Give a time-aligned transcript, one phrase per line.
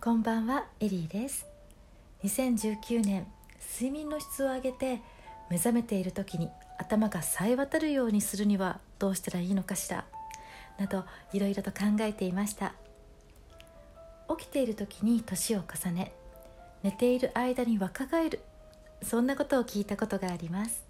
[0.00, 1.44] こんばんはエリーです。
[2.22, 3.26] 2019年
[3.74, 5.00] 睡眠の質を上げて
[5.50, 10.04] 目覚めている時に頭が冴え渡るようにするにはどうしたらいいのかしら。
[10.78, 12.74] などいろいろと考えていました。
[14.38, 16.12] 起きている時に年を重ね
[16.84, 18.40] 寝ている間に若返る。
[19.02, 20.84] そんなことを聞いたことがあります。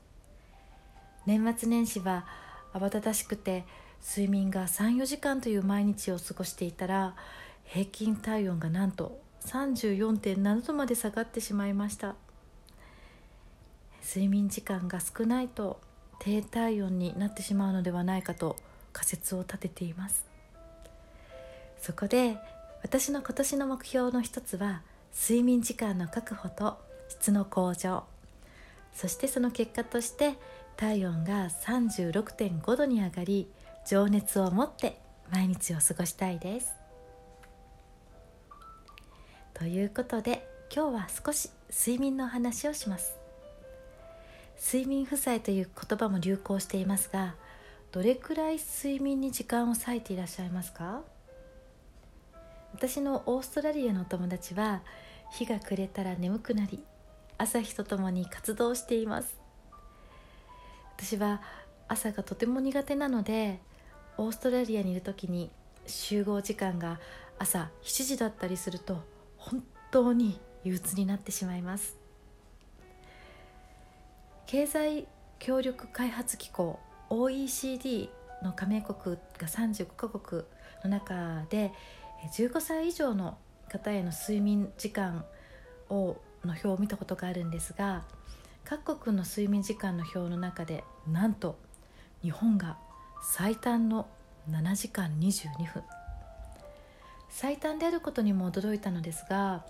[1.24, 2.26] 年末年始は
[2.74, 3.64] 慌ただしくて
[4.06, 7.14] 睡眠が34時間という毎日を過ごしていたら
[7.68, 12.14] 平均体温がなんと34.7度まで下がってしまいました。
[14.02, 15.78] 睡眠時間が少ないと
[16.18, 18.56] 低体温になってしまうのではないかと
[18.94, 20.24] 仮説を立てています。
[21.78, 22.38] そこで
[22.82, 24.82] 私の今年の目標の一つは
[25.14, 26.78] 睡眠時間の確保と
[27.10, 28.04] 質の向上。
[28.94, 30.38] そしてその結果として
[30.78, 33.46] 体温が36.5度に上がり
[33.86, 34.98] 情熱を持って
[35.30, 36.77] 毎日を過ごしたいです。
[39.58, 43.16] ということで今日は少し睡眠の話をします。
[44.64, 47.34] 睡眠負債という言葉も流行していますが
[47.90, 51.02] どれくらい睡眠に時間を割いていらっしゃいますか？
[52.72, 54.82] 私のオーストラリアのお友達は
[55.32, 56.84] 日が暮れたら眠くなり
[57.36, 59.36] 朝日とともに活動しています。
[60.96, 61.42] 私は
[61.88, 63.58] 朝がとても苦手なので
[64.18, 65.50] オーストラリアにいる時に
[65.88, 67.00] 集合時間が
[67.40, 69.02] 朝7時だったりすると
[69.50, 71.96] 本当に憂鬱になってしまいます。
[74.46, 75.06] 経済
[75.38, 76.78] 協力開発機構
[77.10, 78.10] OECD
[78.42, 80.42] の加盟国が35カ国
[80.84, 81.72] の中で
[82.32, 83.38] 15歳以上の
[83.70, 85.24] 方への睡眠時間
[85.88, 88.04] をの表を見たことがあるんですが
[88.64, 91.58] 各国の睡眠時間の表の中でなんと
[92.22, 92.78] 日本が
[93.22, 94.08] 最短の
[94.50, 95.97] 7時間22分。
[97.40, 99.64] 最短であることにも驚いたのですが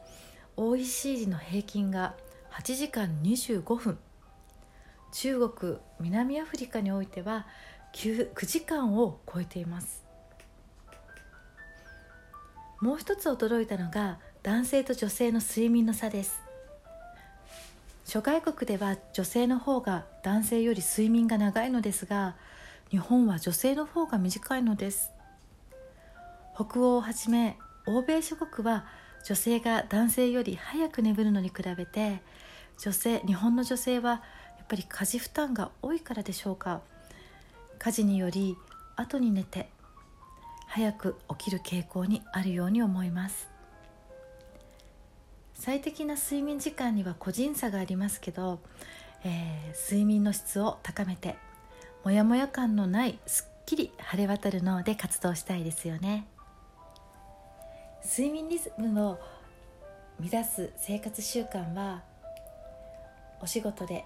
[0.56, 2.14] OECD の平均が
[2.52, 3.98] 8時間25分。
[5.12, 7.46] 中国南アフリカにおいては
[7.92, 10.02] 9, 9時間を超えています。
[12.80, 16.40] もう一つ驚いたのが男性と女性の睡眠の差です。
[18.06, 22.34] 諸外国では女性の方が男性より睡眠が長いのですが
[22.88, 25.17] 日本は女性の方が短いのです。
[26.58, 28.84] 北欧をはじめ欧米諸国は
[29.24, 32.20] 女性が男性より早く眠るのに比べて
[32.80, 36.80] 女性日本の女性はやっぱり家事負担が多いからでしょうか。
[37.78, 38.56] 家事により
[38.96, 39.68] 後に寝て
[40.66, 43.48] 早く起きる傾向にあるように思います。
[45.54, 48.58] 最適な睡眠時間には個人差がありますけど、
[49.22, 51.36] えー、睡眠の質を高めて
[52.04, 56.26] モヤモヤ感のないすっきり晴れ渡る脳で活動したいですよね。
[58.04, 59.18] 睡眠リズムを
[60.20, 62.02] 乱す生活習慣は
[63.40, 64.04] お仕事で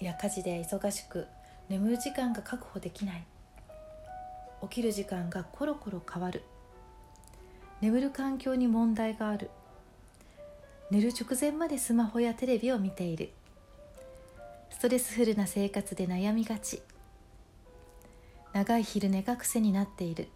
[0.00, 1.26] や家事で忙しく
[1.68, 3.24] 眠る時間が確保できない。
[4.62, 6.42] 起きる時間がコロコロ変わる。
[7.80, 9.50] 眠る環境に問題がある。
[10.90, 13.30] 寝る直前までスマホやテレビを見ている。
[14.70, 16.82] ストレスフルな生活で悩みがち。
[18.52, 20.28] 長い昼寝が癖になっている。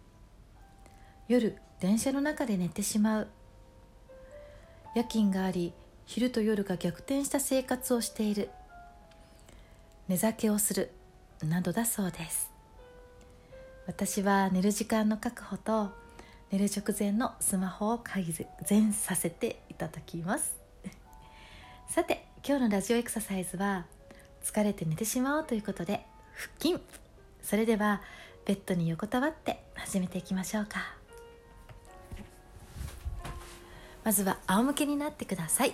[1.27, 3.27] 夜電車の中で寝てしまう。
[4.95, 5.73] 夜勤があり
[6.05, 8.49] 昼と夜が逆転した生活をしている。
[10.07, 10.91] 寝酒をする
[11.41, 12.51] などだそうです。
[13.87, 15.91] 私は寝る時間の確保と
[16.51, 18.25] 寝る直前のスマホを改
[18.65, 20.57] 善させていただきます。
[21.87, 23.85] さて今日のラジオエクササイズは
[24.43, 26.83] 疲れて寝てしまおうということで腹筋。
[27.41, 28.01] それでは
[28.45, 30.98] ベッドに横たわって始めていきましょうか。
[34.09, 35.73] まずは仰向けになってください。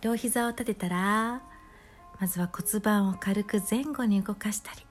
[0.00, 1.42] 両膝を立てたら
[2.18, 4.86] まずは骨盤を軽く前後に動かしたり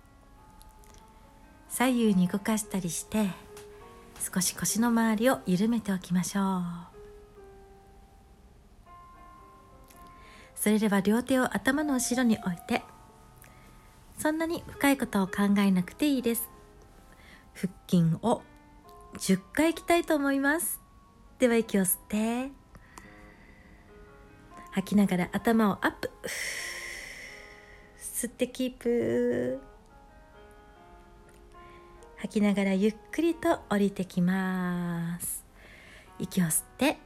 [1.70, 3.26] 左右に動かしたりして
[4.32, 6.64] 少し腰の周りを緩めておきましょう。
[10.54, 12.84] それでは両手を頭の後ろに置いて
[14.20, 16.48] そんなに深いことを考えなくていいです。
[17.56, 18.44] 腹筋を
[19.18, 20.87] 10回いきたいと思います。
[21.40, 22.52] では息を吸って。
[24.72, 26.10] 吐きながら頭をアップ。
[28.00, 29.60] 吸ってキープ。
[32.18, 35.46] 吐きながらゆっくりと降りてきます。
[36.18, 36.98] 息を吸って。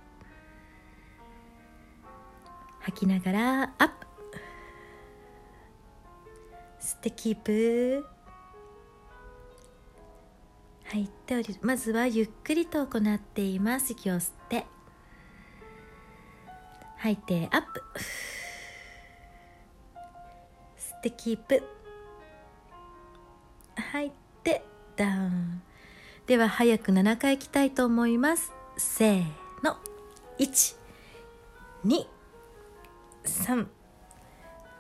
[2.80, 4.08] 吐きながらアップ。
[6.80, 8.21] 吸ってキープ。
[10.92, 13.94] 吐いて降りまずはゆっくりと行っています。
[13.94, 14.66] 息を吸って。
[16.98, 17.82] 吐いてアップ。
[20.78, 21.64] 吸ってキープ。
[23.76, 24.12] 吐い
[24.44, 24.66] て
[24.98, 25.62] ダウン。
[26.28, 28.52] では早く7回いきたいと思います。
[28.76, 29.24] せー
[29.64, 29.78] の。
[30.40, 30.76] 1
[31.86, 32.06] 2
[33.24, 33.68] 3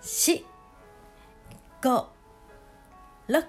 [0.01, 0.43] 4
[1.81, 2.05] 5
[3.29, 3.45] 6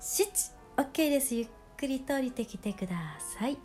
[0.00, 1.34] 7 OK です。
[1.34, 3.56] ゆっくりと降りてきてください。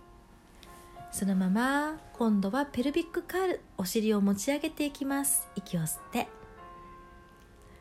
[1.11, 5.49] そのまま今度はペルビックカールお尻を持ち上げていきます。
[5.55, 6.29] 息を吸って。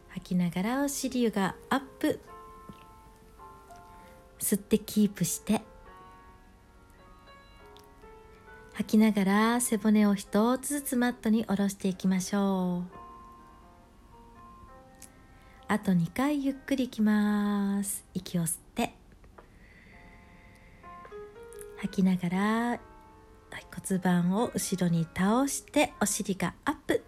[0.08, 2.18] 吐きながらお尻がアップ。
[4.40, 5.62] 吸ってキープして。
[8.72, 13.00] 吐きながら背骨を一つずつマットに下ろしていきましょう。
[15.68, 18.04] あと2回ゆっくりいきます。
[18.12, 18.99] 息を吸って。
[21.80, 22.80] 吐きながら
[23.74, 27.02] 骨盤を後ろに倒してお尻がアップ。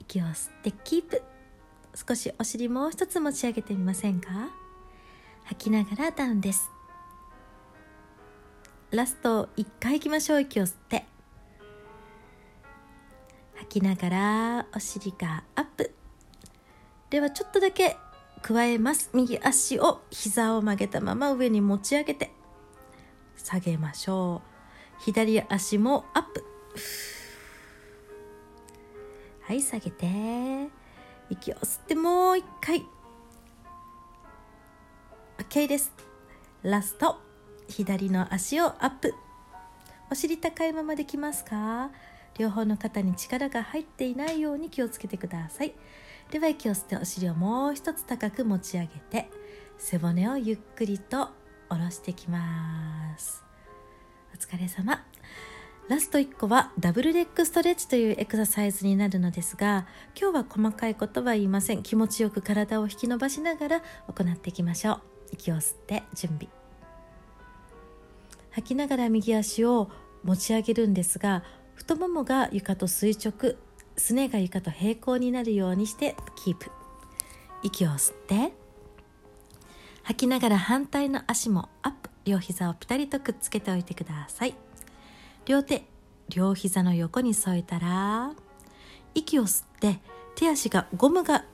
[0.00, 1.22] 息を吸ってキープ。
[1.94, 4.30] 少しお尻もう一つ持ち上げてみませんか？
[5.44, 6.70] 吐きながらダウンです。
[8.92, 11.04] ラスト1回いきましょう息を吸って。
[13.56, 15.94] 吐きながらお尻がアップ。
[17.10, 17.98] ではちょっとだけ
[18.42, 19.10] 加えます。
[19.12, 22.32] 右足を膝を曲げたまま上に持ち上げて
[23.36, 24.42] 下げましょ
[25.00, 25.02] う。
[25.04, 26.44] 左足もアップ。
[29.42, 30.68] はい下げて。
[31.30, 32.84] 息を吸ってもう一回。
[35.38, 35.92] OK です。
[36.62, 37.20] ラスト。
[37.68, 39.14] 左の足をアップ。
[40.10, 41.90] お尻高いままできますか？
[42.36, 45.74] 両方の肩に力が入っていないように気をつけてください。
[46.30, 49.28] では息を吸ってお尻をもう一つ高く持ち上げて
[49.78, 51.28] 背骨をゆっくりと
[51.68, 53.42] 下ろしていきます。
[54.32, 55.04] お疲れ様。
[55.88, 61.82] ラスト1個はダブルレッグストレッチというエクササイズになるのですが今日は細かいことは言いません。
[61.82, 65.00] 気持ちよく体を引き伸ばしながら行っていきましょう。
[65.32, 66.48] 息を吸って準備。
[68.52, 69.90] 吐きながら右足を
[70.22, 71.42] 持ち上げるんですが
[71.74, 73.56] 太ももが床と垂直。
[74.00, 76.70] すねが床と平行になるようにしてキープ
[77.62, 78.52] 息を吸って
[80.02, 84.54] 吐きながら反対の足もアップ両膝をピタリとくっつけておいてください。
[85.46, 85.84] 両手
[86.28, 88.32] 両膝の横に添えたら
[89.14, 90.00] 息を吸って
[90.34, 91.44] 手足がゴムが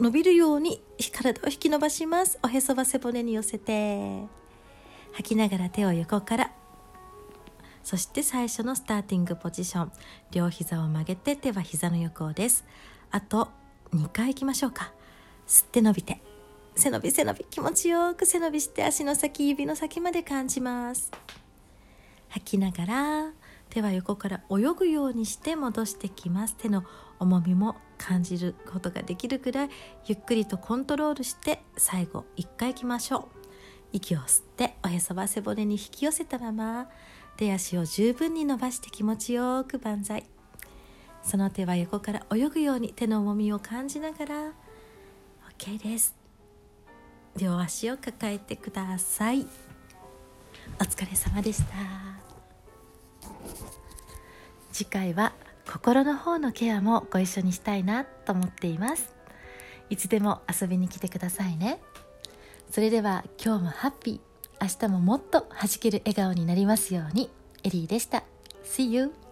[0.00, 0.82] 伸びるように
[1.12, 2.38] 体を引き伸ばします。
[2.42, 4.24] おへそは背骨に寄せて
[5.12, 6.50] 吐きながら手を横から
[7.84, 9.92] そして最初のスターティングポジション。
[10.32, 12.64] 両膝を曲げて手は膝の横です。
[13.10, 13.48] あと
[13.92, 14.92] 2回いきましょうか。
[15.46, 16.20] 吸って伸びて。
[16.74, 17.44] 背伸び背伸び。
[17.50, 21.12] 気持ちよく背伸びして足の先指の先まで感じます。
[22.30, 23.32] 吐きながら
[23.68, 26.56] 手は横から泳ぐようにして戻してきます。
[26.56, 26.84] 手の
[27.18, 29.70] 重みも感じることができるくらい
[30.06, 33.44] ゆっくりとコントロールして最後1回いきましょう。
[33.92, 36.88] 息を吸っておへそは背骨に引き寄せたまま
[37.36, 40.24] 手足を十分に伸ばして気持ちよく万歳。
[41.22, 44.52] その手は横から泳ぐように手の重みを感じながら
[45.58, 46.14] OK です。
[47.36, 49.46] 両足を抱えてください。
[50.80, 51.74] お疲れ様でした。
[54.72, 55.32] 次回は
[55.70, 59.14] 心の方のケアもご一緒にしたいなと思っています。
[59.90, 61.80] いつでも遊びに来てくださいね。
[62.70, 64.33] それでは今日もハッピー。
[64.60, 67.30] 明日ももっと弾ける笑顔になりますように
[67.62, 68.24] エリーでした
[68.64, 69.23] See you!